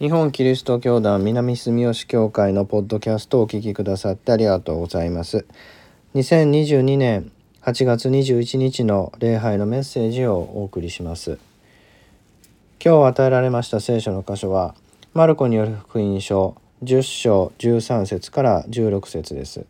[0.00, 5.46] 日本キリスト教団南住吉教会のポッドキャストをお聞きくださってありがとうございます。
[6.16, 7.30] 2022年
[7.62, 11.38] 8月21日の礼拝のメッセージをお送りします。
[12.84, 14.74] 今日与えられました聖書の箇所は
[15.12, 19.64] マルコによる福音書10章13節から16節です。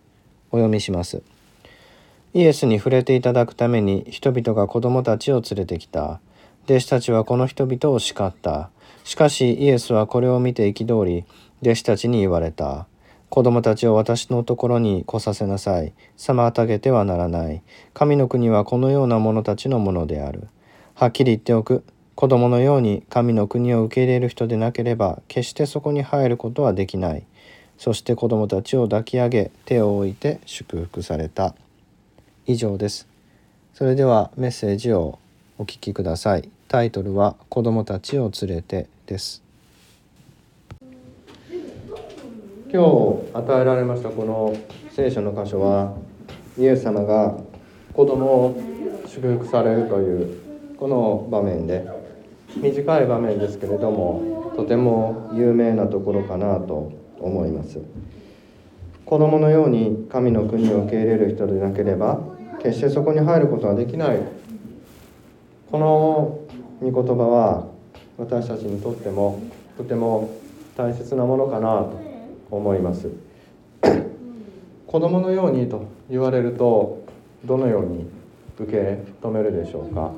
[0.50, 1.22] お読みします。
[2.32, 6.18] イエスに触れていただくために人々が子供たちを連れてきた。
[6.64, 8.70] 弟子たちはこの人々を叱った。
[9.04, 11.24] しかしイエスはこれを見て憤り
[11.62, 12.86] 弟子たちに言われた。
[13.28, 15.92] 子供たちを私のところに来させなさい。
[16.16, 17.62] 妨げてはならない。
[17.92, 20.48] 神の国はこのような者たちのものである。
[20.94, 21.84] はっきり言っておく。
[22.14, 27.24] 子供のように神の国を受け入れる人でなければ決してそこに入ることはできない。
[27.76, 31.54] そして子供たちを抱き上げ手を置いて祝福された。
[32.46, 33.08] 以上です。
[33.74, 35.18] それではメッセージを
[35.58, 36.48] お聞きください。
[36.68, 38.93] タイトルは子供たちを連れて。
[39.06, 39.42] です。
[42.72, 44.56] 今日与えられましたこの
[44.90, 45.96] 聖書の箇所は
[46.58, 47.36] イエス様が
[47.92, 48.62] 子供を
[49.06, 50.40] 祝福されるという
[50.76, 51.86] この場面で
[52.56, 57.80] 短い場面ですけれどもとても有名なところかなと思います。
[59.04, 62.20] 子供のように神の国を受け入れる人でなければ
[62.62, 64.18] 決してそこに入ることはできない。
[65.70, 66.38] この
[66.80, 67.73] 御言葉は
[68.16, 69.42] 私たちにとっても
[69.76, 70.30] とても
[70.76, 72.00] 大切なものかなと
[72.50, 73.10] 思います。
[74.86, 77.04] 子供のようにと言われると
[77.44, 78.06] どのように
[78.58, 80.12] 受け止めるでしょうか？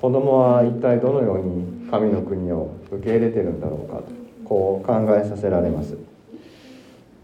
[0.00, 3.98] 子供は一体どのように神の国を受け入れてるんだろうか？
[3.98, 4.04] と
[4.44, 5.96] こう考えさせられます。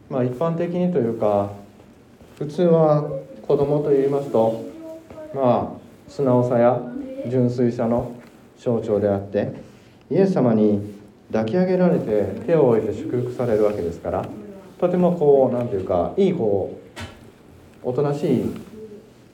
[0.08, 1.50] まあ一般的にというか
[2.38, 3.02] 普通は
[3.42, 4.64] 子供と言いますと
[5.34, 6.80] まあ素直さや
[7.28, 8.12] 純粋さの
[8.56, 9.52] 象徴であって
[10.10, 10.96] イエス様に
[11.30, 14.26] 抱き上げられて手を置いて祝福されるわけですから
[14.80, 16.80] とてもこう何ていうかいい子を
[17.82, 18.52] おとなし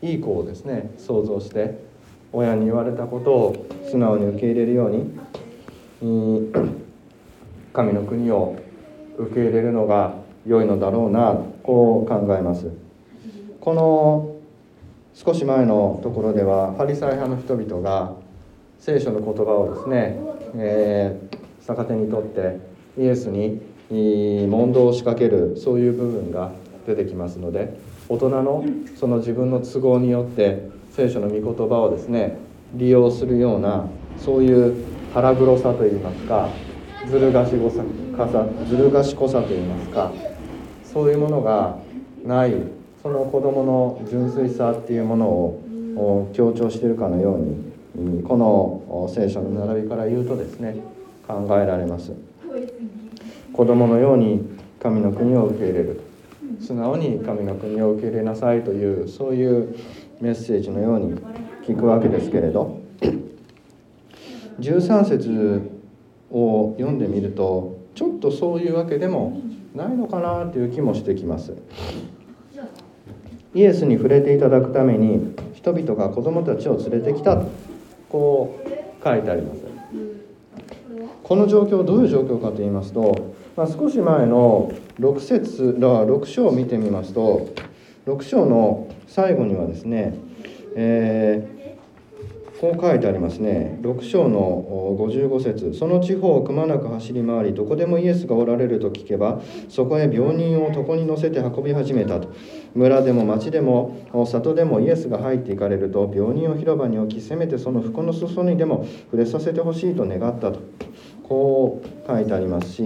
[0.03, 1.79] いいい子をですね想像して
[2.33, 6.53] 親に言われたことを素直に受け入れるように
[7.73, 8.57] 神の国を
[9.17, 10.15] 受け入れるのが
[10.47, 12.71] 良いのだろうなこう考えます。
[13.61, 14.34] この
[15.15, 18.13] 少し前のところではパリサイ派の人々が
[18.79, 20.19] 聖書の言葉をですね、
[20.56, 22.59] えー、逆手にとって
[22.98, 23.60] イエスに
[23.91, 26.53] 問答を仕掛けるそういう部分が
[26.87, 27.76] 出てきますので
[28.09, 28.65] 大人の
[28.97, 32.37] その自分の都合によって聖書の御言葉をですね
[32.75, 33.87] 利用するような
[34.19, 36.48] そういう腹黒さといいますか
[37.09, 37.84] ずる賢さ
[38.69, 40.12] ずる賢さといいますか
[40.84, 41.78] そういうものが
[42.25, 42.54] ない
[43.03, 47.74] その子どもの純粋さっていうものを強調しているかのように
[48.27, 50.77] この聖書の並びから言うとですね
[51.27, 52.12] 考えられます。
[53.53, 54.41] 子供のように
[54.81, 56.00] 神の国を受け入れる。
[56.60, 59.77] 素直に神の国を受け入れなさいというそういう
[60.21, 61.15] メッセージのように
[61.66, 62.83] 聞くわけですけれど。
[64.60, 65.71] 13節
[66.31, 69.41] を読んでみるとちょっとそういうわけでも
[69.75, 71.54] ないのかなという気もしてきます。
[73.54, 77.41] イエスに触れていただくために人々が子供たちを連れてきた
[78.15, 79.65] こう書いてあります。
[81.25, 84.71] この状況どういう状況かと言いますと、まあ、少し前の
[85.01, 87.49] 6節6章を見てみますと
[88.07, 90.15] 6章の最後にはですね、
[90.77, 91.75] え
[92.61, 93.79] こう書いてありますね。
[93.83, 102.29] 6章の55節その地方をくまなく走り回りどこでもイエスがおられると聞けばそこへ病人を床に乗せて運び始めたと。
[102.75, 103.97] 村でも町でも
[104.27, 110.61] 里でもイエスが入っていかれると病人を広場に置きせめてその服の裾にでも触れさせてほしいと願ったと。
[111.25, 112.83] こう書いてありますし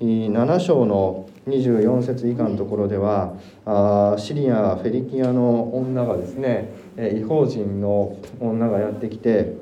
[0.00, 3.34] 7章の24節以下のところでは
[3.64, 9.56] あシリア・フェリキアの女がですね違法人の女がやってきて、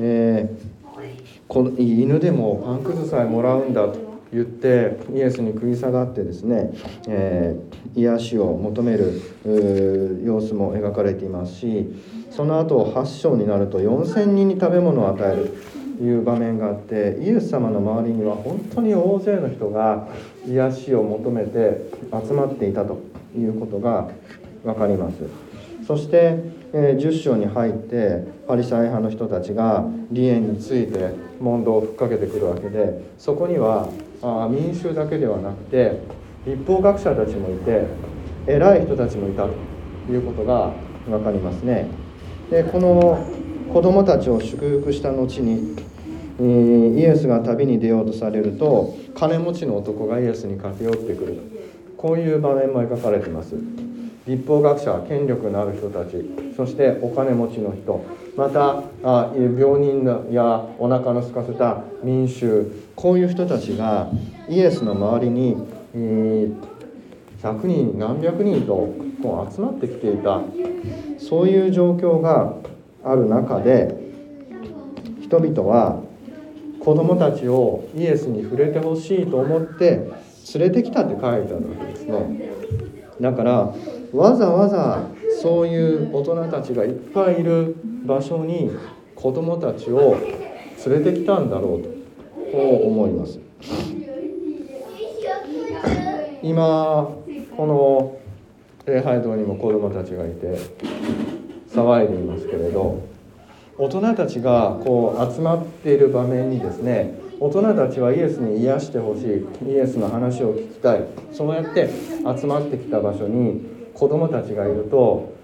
[0.00, 4.07] えー、この犬でもパンくずさえもらうんだと。
[4.32, 6.72] 言ってイエスに食い下がってですね、
[7.06, 9.22] えー、癒しを求める
[10.24, 11.86] 様子も描かれていますし
[12.30, 15.56] その後8章になると4,000人に食べ物を与える
[15.98, 20.08] という場面があってイエス様の周りには本当に大勢の人が
[20.46, 23.00] 癒しを求めて集まっていたと
[23.36, 24.08] いうことが
[24.62, 25.16] 分かります。
[25.86, 26.38] そして、
[26.74, 33.88] え10章に入ってパリサイ派の人たちが離縁について問答をふっかけてくるわけでそこには
[34.22, 36.00] あ民衆だけではなくて
[36.46, 37.86] 立法学者たちもいて
[38.46, 40.72] 偉い人たちもいたということが
[41.06, 41.88] 分かりますね。
[42.50, 43.26] でこの
[43.72, 45.76] 子供たちを祝福した後に
[46.40, 51.38] イエスが旅に出ようとされると金持ちの男がイエスに駆け寄ってくる
[51.96, 53.54] こういう場面も描かれています
[54.28, 56.22] 立法学者権力のある人たち
[56.54, 58.04] そしてお金持ちの人。
[58.36, 64.10] またあ病人やお腹の空かせた民衆こういう人たちが
[64.48, 65.56] イエスの周りに、
[65.94, 66.48] え
[67.42, 68.94] 100人何百人と
[69.50, 70.42] 集まってきていた。
[71.18, 72.54] そういう状況が
[73.02, 73.94] ある中で
[75.22, 76.00] 人々は
[76.80, 80.08] 子供たちをイエスに触れてほしいと思って
[80.54, 82.50] 連れてきたって書いてあるわけですね。
[83.20, 83.74] だから
[84.12, 85.02] わざわざ
[85.42, 87.76] そういう大人たちがいっぱいいる
[88.06, 88.70] 場所に
[89.14, 90.16] 子供たちを
[90.86, 91.88] 連れてきたんだろうと
[92.52, 93.38] こう思います。
[96.42, 97.08] 今
[97.56, 98.16] この
[98.86, 100.58] 礼拝堂にも子供たちがいて
[101.70, 103.02] 騒いでいますけれど
[103.76, 111.88] 大人たちがこう集まっている場面にですね大人たちはイエスに癒してほしいイエスの話を聞きたいそうやって
[112.40, 115.34] 集まってきた場所に子供たちがいると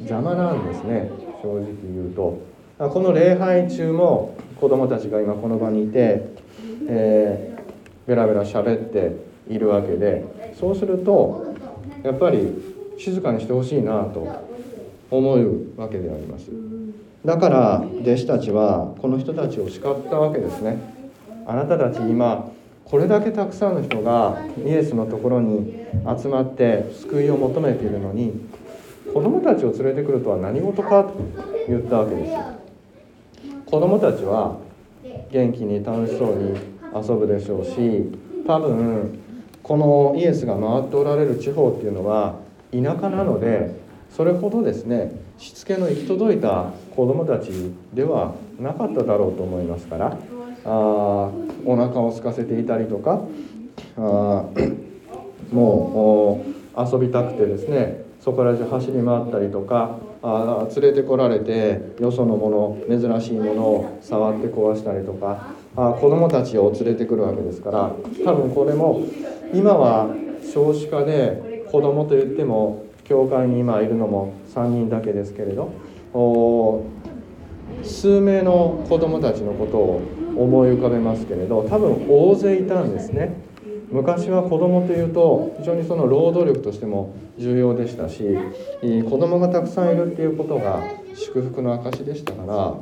[0.00, 1.10] 邪魔なんですね。
[1.40, 2.40] 正直言うと。
[2.78, 6.26] この礼拝中も子供たちが今この場にいて、
[6.88, 9.12] えー、ベラベラ喋って
[9.48, 10.24] いるわけで
[10.58, 11.54] そうすると
[12.02, 12.52] やっぱり
[12.98, 14.44] 静かにしてほしいなと
[15.10, 16.50] 思うわけであります。
[17.24, 20.78] だから弟子たちはこの人たちを叱ったわけですね。
[21.46, 22.50] あなたたち今
[22.88, 25.74] これだけたくさんの人がイエスのところに
[26.20, 28.32] 集まって救いを求めているのに
[29.12, 31.14] 子供たちを連れてくるとは何事かと
[31.66, 32.32] 言ったわけです
[33.66, 34.58] 子供たちは
[35.32, 36.56] 元気に楽しそうに
[36.94, 38.12] 遊ぶでしょうし
[38.46, 39.18] 多分
[39.64, 42.36] このイエスが回っておられる地方っていうのは
[42.70, 43.74] 田舎なので
[44.14, 47.50] それほどですねしつけの行き届いた子どもたち
[47.92, 50.16] ではなかっただろうと思いますから
[50.66, 51.30] あ
[51.64, 53.22] お腹を空かせていたりとか
[53.96, 54.44] あ
[55.52, 67.92] もう遊びたくてですねそこら中走り回ったりとかあ連れてこられてよそのもの珍しいものを触って壊したりとかあ子供たちを連れてくるわけですから
[68.24, 69.04] 多分これも
[69.54, 70.08] 今は
[70.52, 75.72] 少子化で子供といっても教会に今いるのも3人だけですけれど
[77.82, 80.02] 数名の子供たちのことを
[80.36, 83.34] 思い浮かべますけれど多分大勢いたんですね。
[83.90, 88.24] 昔は子供というと非常にその労働力としても重要でしたし
[88.82, 90.82] 子供がたくさんいるっていうことが
[91.14, 92.74] 祝福の証でしたから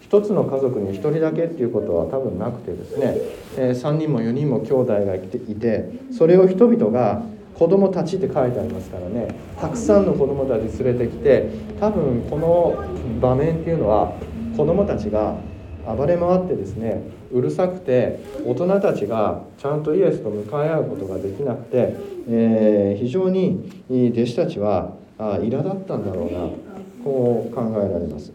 [0.00, 3.16] 一つの家族に1人だけっていうことは多分なくてですね、
[3.58, 7.22] え3人も4人も兄弟がいてそれを人々が
[7.58, 11.48] 子供たちって書いてありますからねたくさんの子供たち連れてきて
[11.80, 12.84] 多分この
[13.20, 14.12] 場面っていうのは
[14.56, 15.36] 子供たちが
[15.86, 21.94] 暴れ回ってですねうるさくて大人たちがちゃんとイエスと向かい合うことができなくて、
[22.28, 26.48] えー、非常に弟子たちはあ苛立ったんだろうな
[27.04, 28.32] こう考えられます。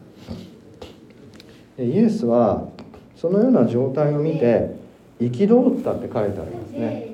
[1.77, 2.67] イエスは
[3.15, 4.75] そのような状態を見て
[5.19, 7.07] 憤ったって書いてありますね。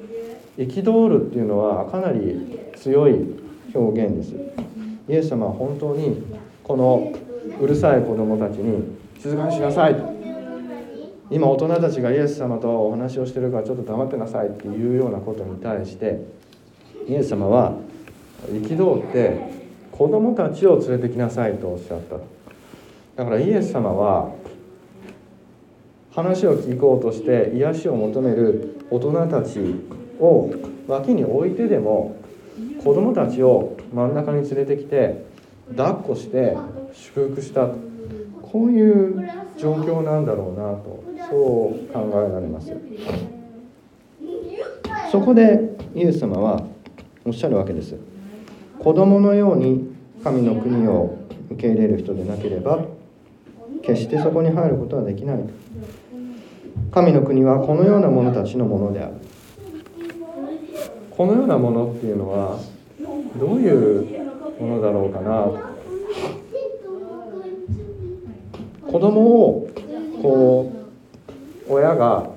[0.57, 3.15] 憤るっていうのはかなり強い
[3.73, 4.33] 表現です。
[5.09, 6.23] イエス様は本当に
[6.63, 7.13] この
[7.59, 10.17] うるさい子供たちに静かにしなさいと。
[11.29, 16.21] 今大人たちがイエス様とお話をしてるからちょっと黙ってなさいっていうようなことに対して
[17.07, 17.73] イエス様は
[18.49, 19.37] 憤って
[19.91, 22.15] 子供たちを連れてきなさいとおっしゃった
[23.23, 24.31] だからイエス様は
[26.13, 29.59] 話を聞こうとして癒しを求める大人たち
[30.19, 30.49] を
[30.87, 32.15] 脇に置いてでも
[32.83, 35.26] 子供たちを真ん中に連れてきて
[35.75, 36.55] 抱っこして
[36.93, 37.67] 祝福した
[38.41, 42.71] こういう状況なんだろうなとそう考えられます
[45.11, 46.63] そこでイエス様は
[47.25, 47.95] おっしゃるわけです。
[48.79, 49.89] 子供のように
[50.23, 51.17] 神の国を
[51.51, 52.85] 受け入れる人でなければ
[53.81, 55.39] 決してそこに入ることはできない
[56.91, 59.13] 神の国はこのような者たちのものである。
[61.11, 62.59] このようなものっていうのは
[63.39, 64.26] どういう
[64.59, 65.47] ものだろうかな。
[68.91, 69.69] 子供を
[70.21, 70.73] こ
[71.67, 72.29] う親が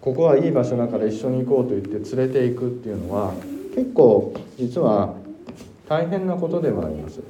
[0.00, 3.34] ここはいい場所だから一緒に行こうと言って連れていくっていうのは
[3.74, 5.14] 結構実は
[5.88, 7.20] 大変なことでもあります。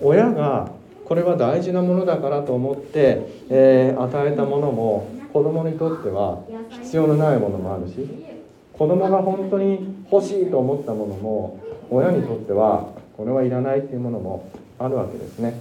[0.00, 0.72] 親が
[1.04, 8.08] これは大事なものだからと思って、えー、与えたものも子供にとっては必要のないものもあるし
[8.72, 12.88] 子供が本当に欲しいと思ったものも親にとっては
[13.20, 15.52] これはいらないっていうものもあるわけですね。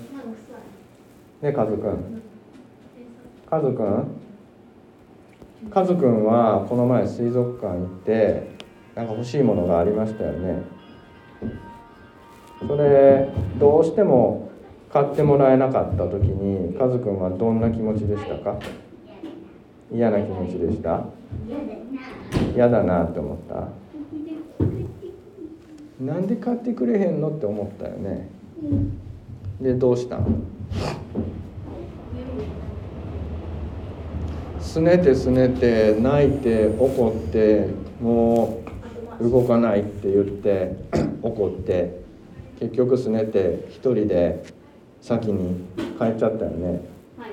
[1.42, 2.22] ねカズくん。
[3.50, 4.08] カズくん？
[5.70, 8.48] カズくんはこの前水族館行って
[8.96, 10.62] なんか欲しいものがありましたよね。
[12.66, 13.28] それ
[13.60, 14.50] どうしても
[14.94, 18.58] 買ってもらえなかった時にカズくんはどんな気持ちでしたか？
[19.92, 21.04] 嫌な気持ちでした？
[22.56, 23.68] 嫌だなって思った？
[26.00, 28.30] なんで買ってくれへんのって思ったよね。
[29.62, 30.28] でどうしたの
[34.62, 37.68] すねてすねて泣いて怒って
[38.02, 38.62] も
[39.20, 40.76] う動かないって言って
[41.22, 42.00] 怒って
[42.60, 44.44] 結局すねて一人で
[45.02, 45.66] 先に
[45.98, 46.82] 帰っちゃったよね、
[47.18, 47.32] はい、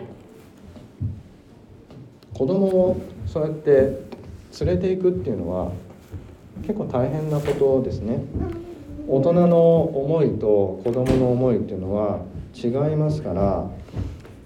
[2.33, 3.73] 子供をそうやって
[4.65, 5.73] 連れていくっていうのは
[6.63, 8.21] 結構大変なことですね。
[9.09, 12.21] 大人の思いと子供の思いっていうのは
[12.55, 13.71] 違いますから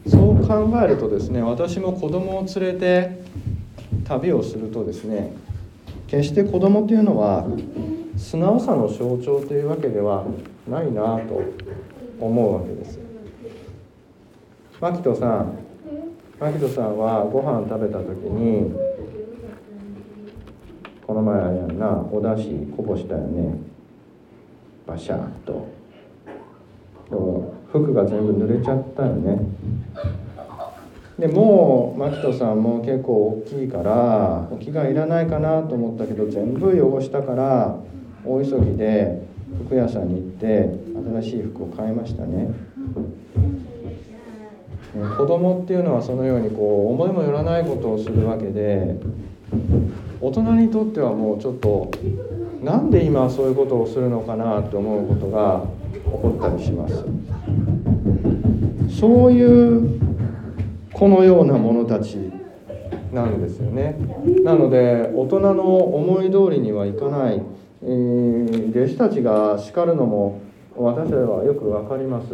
[0.07, 3.23] そう考えるとですね私も子供を連れて
[4.05, 5.33] 旅をするとですね
[6.09, 7.47] 決して子供っていうのは
[8.17, 10.26] 素直さの象徴というわけでは
[10.69, 11.43] ないなと
[12.21, 12.99] 思うわけです。
[14.81, 15.59] 牧人さん
[16.38, 18.89] 牧人さんはご飯食べた時に
[21.11, 23.59] この前やんなおだしこぼしたよね。
[24.87, 25.67] バシャーと。
[27.11, 29.40] でも服が全部濡れちゃったよね。
[31.19, 37.76] でもう牧人さんも結構大きいからお着替えいらないかなと思ったけど全部汚したから
[38.25, 39.21] 大急ぎで
[39.67, 40.71] 服屋さんに行って
[41.21, 42.55] 新しい服を買いましたね
[45.19, 48.97] 子供っていうのはそのようにこう思いもよらないことをするわけで
[50.22, 51.90] 大人にとってはもうちょっと
[52.62, 57.04] なんで今そういうことをするのかなと思うことが起こったりします。
[59.00, 59.98] そういう
[60.92, 62.18] このような者たち
[63.14, 63.96] なんですよね。
[64.44, 67.40] なので大人の思い通りにはいかない、
[67.82, 70.40] えー、弟子たちが叱るのも
[70.76, 72.26] 私たちはよく分かります。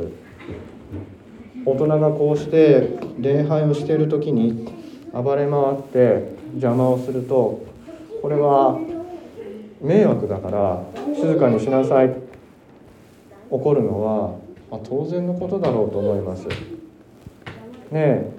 [1.64, 4.68] 大人がこうして礼拝をしている時に
[5.12, 7.75] 暴れ回って邪魔をすると
[8.26, 8.76] これは
[9.80, 10.82] 迷惑だから
[11.14, 12.12] 静かにしなさい。
[13.48, 14.34] 怒るのは、
[14.68, 16.48] まあ、当然のことだろうと思います。
[16.48, 16.56] ね
[17.92, 18.32] え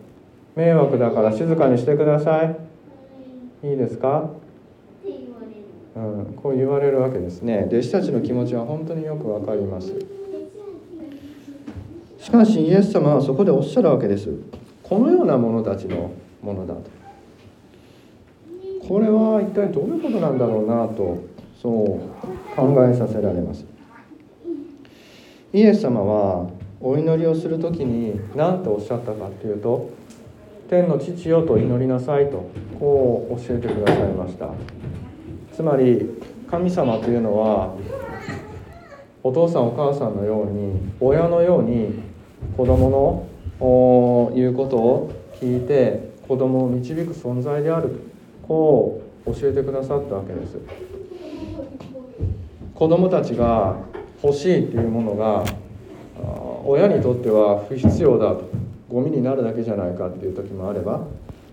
[0.58, 2.58] 迷惑だから静かにしてください。
[3.65, 4.29] いいですか？
[5.96, 7.63] うん、こう言われるわけですね。
[7.70, 9.94] 弟子たちの気持ちは本当によくわかります。
[12.20, 14.27] しかしイエス様はそこでおっしゃるわけです。
[14.84, 16.12] このような者たちの
[16.44, 16.96] ものだと。
[18.88, 21.24] これは一体どういうことなんだろうなと
[21.62, 23.65] そう考えさせられます。
[25.51, 29.89] イエス様はお祈りをする時に何とおっしゃったかっていうと
[30.70, 32.46] 「天の父よ」と祈りなさいと
[32.79, 34.50] こう教えてくださいました。
[35.53, 36.10] つまり
[36.50, 37.74] 神様というのは
[39.24, 41.94] お父さんお母さんのように親のように
[42.56, 42.89] 子供
[43.60, 48.00] の言うことを聞いて子供を導く存在である。
[48.47, 50.57] こう教えてくださったわけです。
[52.73, 53.75] 子供たちが
[54.23, 55.43] 欲しいっていうものが
[56.63, 58.49] 親にとっては不必要だと
[58.89, 61.01] ゴミになるだけじゃないかっていう時もあれば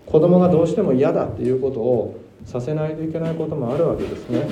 [0.05, 4.47] 子供がどうしても嫌だっていうことをさせないといけないこともあるわけですね。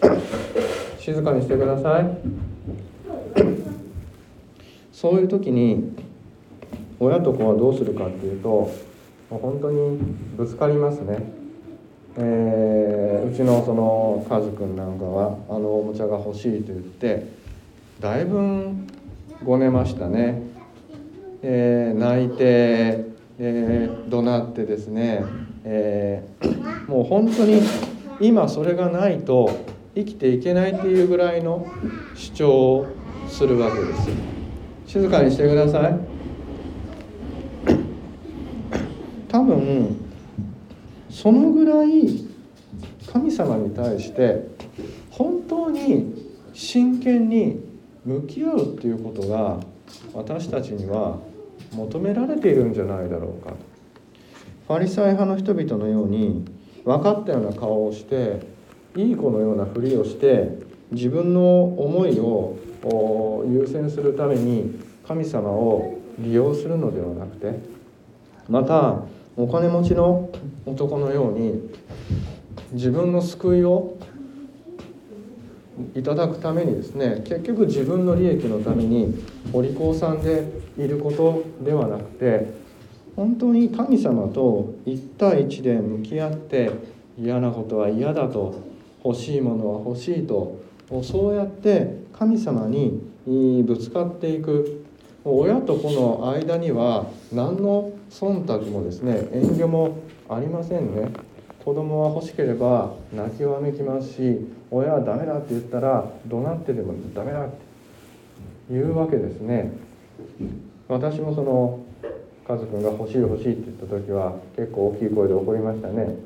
[1.00, 2.06] 静かにしてください。
[4.92, 5.92] そういう時に
[7.00, 8.70] 親と子はどうするかっていうと
[9.30, 9.98] 本当に
[10.36, 11.18] ぶつかりますね、
[12.16, 17.26] えー、うちのそのカズくんなんかはあのおもちゃが欲しいと言って
[18.00, 18.74] だいぶ
[19.42, 20.42] ごねましたね、
[21.42, 23.06] えー、泣いて、
[23.38, 25.24] えー、怒鳴ってですね、
[25.64, 27.60] えー、もう本当に
[28.20, 29.64] 今それがないと
[29.94, 31.66] 生きていけないっていうぐらいの
[32.14, 32.86] 主張を
[33.28, 34.34] するわけです。
[34.86, 35.98] 静かにしてください
[39.28, 39.96] 多分
[41.10, 42.26] そのぐらい
[43.12, 44.48] 神様に対して
[45.10, 47.60] 本当に真剣に
[48.04, 49.60] 向き合うっていうことが
[50.12, 51.18] 私たちには
[51.72, 53.54] 求められているんじゃないだろうか。
[54.66, 56.44] ファリサイ派の人々のように
[56.84, 58.40] 分かったような顔をして
[58.96, 60.58] いい子のようなふりをして
[60.90, 62.56] 自分の思いを
[63.46, 67.58] 優先するために神様を利用するのではなくて
[68.48, 69.02] また
[69.36, 70.30] お金持ちの
[70.64, 71.70] 男のように
[72.72, 73.98] 自分の救いを
[75.94, 79.14] いただくためにですね結局自分の利益のために
[79.52, 80.44] お利口さんで
[80.78, 82.52] いることではなくて
[83.16, 86.70] 本当に神様と一対一で向き合って
[87.18, 88.62] 嫌なことは嫌だと
[89.04, 90.60] 欲しいものは欲しいと
[91.02, 93.00] そうやって神様に
[93.64, 94.83] ぶつかっていく。
[95.24, 101.10] 親と子の間には何の忖度もですね遠慮もありませんね。
[101.64, 107.56] 子供は欲しければ泣きわめきますし親はダメだって言ったら怒鳴ってでもダメだって
[108.70, 109.72] 言うわけですね。
[110.88, 111.80] 私もその
[112.46, 116.16] 家族が欲しい欲しいって言った時は結構大きい声で怒りましたね。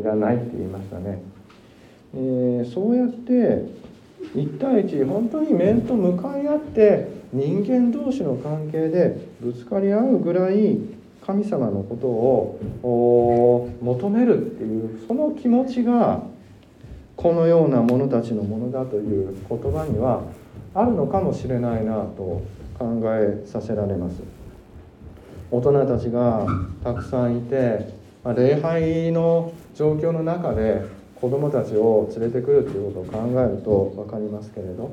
[0.00, 1.20] いらないって言いましたね、
[2.14, 3.66] えー、そうやって
[4.34, 10.78] 1対1本当に面と向かい合って人間同士の関係でぶつかり合うぐらい
[11.26, 16.22] 神様のことを求めるっていうその気持ちが
[17.16, 20.22] このような者たちのものだという言葉には
[20.74, 22.42] あるのかもしれないなと
[22.78, 24.22] 考えさせられます。
[25.50, 26.46] 大人たちが
[26.82, 27.92] たくさんいて
[28.36, 30.82] 礼拝の状況の中で
[31.20, 34.90] 子どもたちを連れてくるっていうことを考えると分かりますけれど。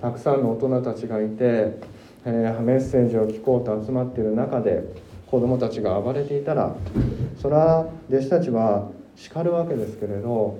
[0.00, 1.78] たくさんの大人たちがいて、
[2.24, 4.84] えー、メッセージを聞こうと集まっている中で
[5.26, 6.74] 子どもたちが暴れていたら
[7.40, 10.58] それは弟子たちは叱るわけですけれど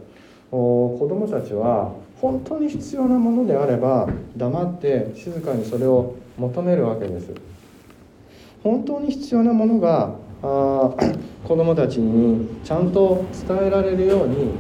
[0.50, 7.32] 子どもたちは本当に必要なものであれば黙って静かにそれを求めるわけです。
[8.62, 10.90] 本当に必要なものがあ
[11.44, 14.50] 子どもたちにちゃんと伝えられるように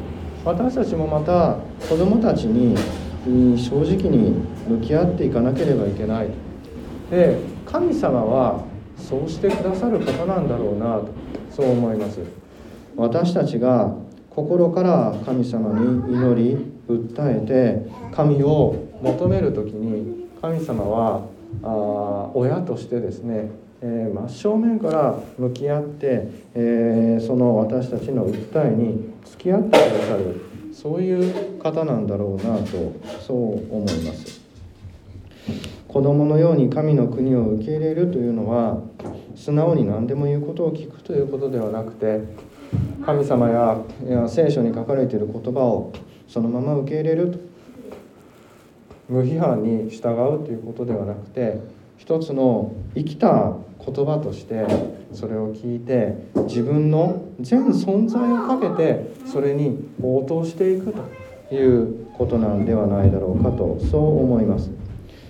[0.44, 1.56] 私たちもまた
[1.88, 2.76] 子どもたちに
[3.24, 4.34] 正直に
[4.68, 6.28] 向き合っていかなければいけない。
[7.10, 8.64] で神様は
[8.96, 11.08] そうしてくださる方なんだろうなと
[11.50, 12.20] そう思います。
[12.96, 13.94] 私たちが
[14.30, 16.56] 心から神様に祈り
[16.88, 21.22] 訴えて神を求める時に神様は
[21.62, 30.47] あ親としてですね、えー、真正面から向き合って、えー、その私たちの訴えに付き合ってくださる。
[30.80, 32.92] そういう方なんだろうなと
[33.26, 33.36] そう
[33.74, 34.40] 思います。
[35.88, 38.80] 子供のように神の国を受け入れるというのは
[39.34, 42.20] 素直に何でも言うことを聞くということではなくて
[43.04, 43.80] 神様や
[44.28, 45.92] 聖書に書かれている言葉を
[46.28, 47.38] そのまま受け入れると。
[49.08, 51.58] 無批判に従うということではなくて
[52.08, 53.52] 一つの生きた
[53.84, 54.66] 言葉として
[55.12, 56.14] それを聞いて
[56.46, 60.94] 自分の全存在をかけてそれに応答していく
[61.50, 64.70] ということなんではないだろうかとそう思います。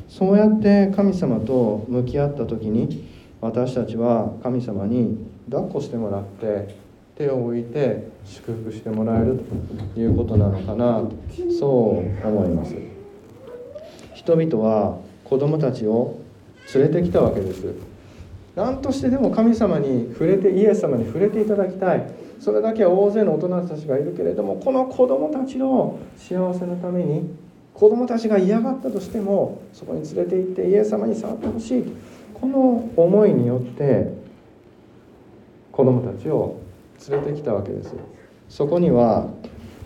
[0.08, 3.08] そうやって神様と向き合った時に
[3.40, 5.18] 私たちは神様に
[5.50, 6.76] 抱っこしてもらって
[7.16, 9.40] 手を置いて祝福してもらえる
[9.96, 11.12] ということなのかなと
[11.58, 12.76] そう思います。
[14.14, 16.20] 人々は子供たちを
[16.74, 17.74] 連れてきたわけです。
[18.54, 22.10] 何としてでも神様に触れてイエス様に触れていただきたい。
[22.40, 27.34] それだけは大勢の大人たちがいるけれどもこの子供たちの幸せのために
[27.74, 31.84] 子供たちが嫌がったとしてもそこに連れて行ってイエス様に触ってほしい。
[32.34, 34.12] この思いによって
[35.72, 36.60] 子供たちを
[37.08, 37.94] 連れてきたわけです。
[38.48, 39.28] そこには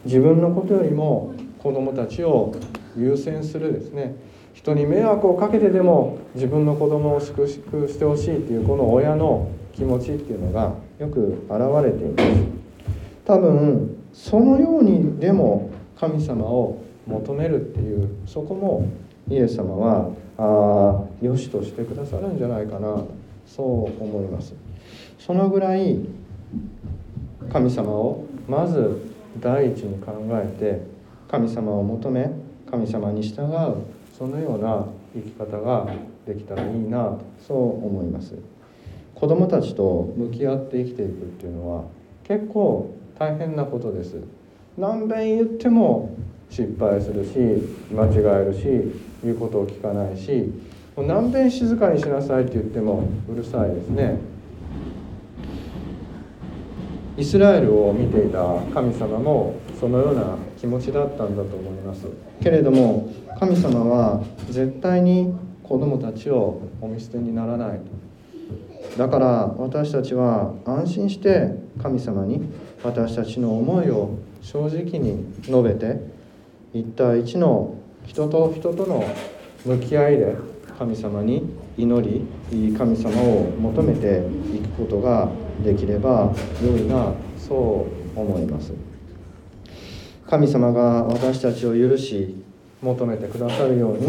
[0.04, 2.54] 自分のことよりも子供たちを
[2.96, 4.14] 優先するですね。
[4.62, 12.40] 人に迷惑をかけてでも自分の子供を祝福してほしいっていうこの親の気持ちっていうのがよく現れています。
[13.24, 18.88] 多分そのようにでも神様を求めるっていうそこも
[19.28, 23.02] イエス様はあ良しとしてくださるんじゃないかな
[23.44, 24.54] そう思います。
[25.18, 25.98] そのぐらい
[27.52, 30.82] 神様をまず第一に考えて
[31.28, 32.30] 神様を求め
[32.70, 35.84] 神様に従うそのような生き方が
[36.24, 38.36] できたらいいなとそう思います。
[39.16, 41.84] 子供たちと向き合って生きていくっていうのは
[42.22, 44.22] 結構大変なことです。
[44.78, 46.14] 何遍言っても
[46.48, 47.36] 失敗するし
[47.92, 48.62] 間違えるし
[49.24, 50.52] 言うことを聞かないし
[50.96, 54.18] 何遍静かにしなさいって言ってもうるさいですね。
[57.16, 58.38] イスラエルを見ていた
[58.72, 62.06] 神様もそのような気持ちだったんだと思います。
[62.40, 67.80] けれども神様は絶対に子供たちをお見捨てにならない。
[68.96, 69.26] だから
[69.58, 72.42] 私たちは安心して神様に
[72.84, 75.98] 私たちの思いを正直に述べて
[76.72, 77.74] 一対一の
[78.06, 79.04] 人と人との
[79.66, 80.36] 向き合いで
[80.78, 81.42] 神様に
[81.76, 84.22] 祈り神様を求めて
[84.54, 85.28] いくことが
[85.64, 87.84] できれば良いなそ
[88.16, 88.91] う思います。
[90.32, 92.42] 神様が私たちを許し
[92.80, 94.08] 求めてくださるように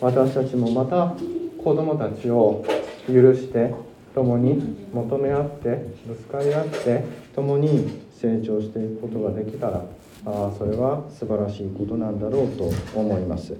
[0.00, 1.14] 私たちもまた
[1.62, 2.64] 子供たちを
[3.06, 3.72] 許して
[4.12, 7.04] 共に求め合ってぶつかり合って
[7.36, 9.84] 共に成長していくことができたら
[10.26, 13.56] あそれは素晴らしいことなんだろうと思います。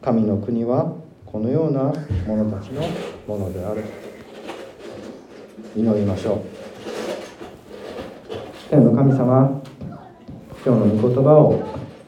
[0.00, 0.92] 神の国は
[1.26, 1.92] このような
[2.24, 2.82] 者たちの
[3.26, 3.82] ものである。
[5.74, 6.40] 祈りましょう。
[8.70, 9.60] 天の神様
[10.68, 11.62] 今日の御言葉を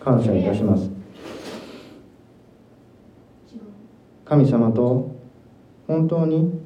[0.05, 0.90] 感謝いたします。
[4.27, 5.16] 神様と
[5.87, 6.61] 本当に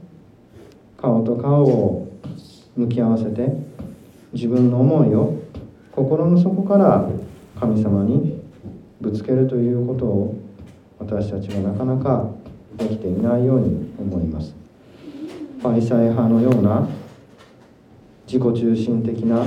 [1.00, 2.08] 顔と顔を
[2.76, 3.48] 向き合わせて
[4.32, 5.38] 自分の思いを
[5.92, 7.08] 心の底から
[7.60, 8.42] 神様に
[9.00, 10.36] ぶつけるということを
[10.98, 12.28] 私たちはなかなか
[12.76, 14.52] できていないように思います。
[15.60, 16.88] ファリサイ派のような
[18.26, 19.44] 自己中心的な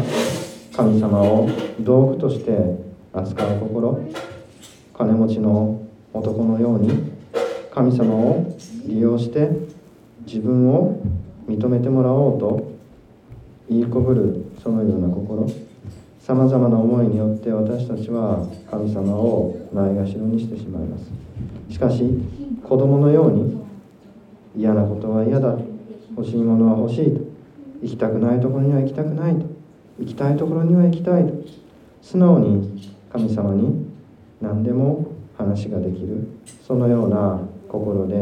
[0.77, 2.55] 神様を道具として
[3.11, 3.99] 扱う心
[4.95, 5.81] 金持ちの
[6.13, 7.13] 男のように
[7.73, 9.49] 神様を利用して
[10.27, 11.01] 自分を
[11.47, 12.71] 認めてもらおうと
[13.67, 15.49] 言いこぶるそのような心。
[16.19, 21.73] さまざまな思いによって私たちは神様をないがしろにしてしまいます。
[21.73, 22.03] しかし
[22.63, 23.65] 子供のように
[24.55, 25.57] 嫌なことは嫌だ。
[26.15, 27.21] 欲しいものは欲しいと。
[27.81, 29.56] 行きたくないところには行きたくないと。
[29.99, 31.25] 行きたいところには行きたい
[32.01, 33.86] 素直に神様に
[34.41, 35.07] 何でも
[35.38, 36.27] 話ができる。
[36.65, 38.15] そのような心で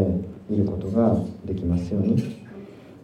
[0.49, 2.45] いることができますように。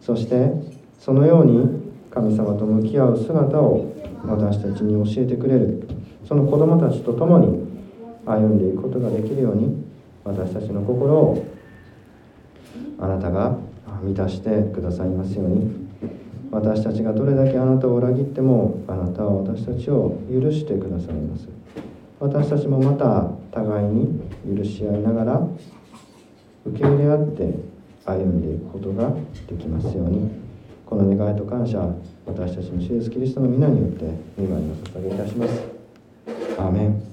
[0.02, 0.52] そして
[1.00, 3.94] そのように神様と向き合う姿を
[4.26, 5.88] 私たちに教えてくれる。
[6.28, 7.68] その子供たちと共に
[8.26, 9.84] 歩んでいくことができるように
[10.24, 11.46] 私たちの心を
[13.00, 13.58] あなたが
[14.04, 15.81] 満たしてくださいますように。
[16.52, 21.48] 私たちがどれだけあなたを裏切ってもあなたは私たちを許してくださいます。
[22.20, 24.22] 私たちもまた互いに
[24.56, 25.48] 許し合いながら
[26.66, 27.54] 受け入れ合って
[28.06, 29.14] 歩んでいくことが
[29.48, 30.42] できますように。
[30.92, 31.80] この願いと感謝
[32.26, 34.04] 私たちの主イエスキリストの皆によって
[34.38, 35.64] 願いを捧げいたします。
[36.60, 37.11] アーメン。